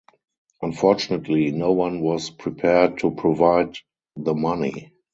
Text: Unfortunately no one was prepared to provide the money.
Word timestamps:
Unfortunately 0.63 1.51
no 1.51 1.73
one 1.73 2.01
was 2.01 2.31
prepared 2.31 2.97
to 2.97 3.11
provide 3.11 3.77
the 4.17 4.33
money. 4.33 4.93